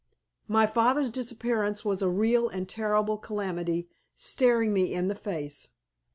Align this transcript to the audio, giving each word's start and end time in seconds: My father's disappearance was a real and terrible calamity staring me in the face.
My 0.47 0.65
father's 0.65 1.11
disappearance 1.11 1.85
was 1.85 2.01
a 2.01 2.09
real 2.09 2.49
and 2.49 2.67
terrible 2.67 3.19
calamity 3.19 3.87
staring 4.15 4.73
me 4.73 4.95
in 4.95 5.09
the 5.09 5.13
face. 5.13 5.67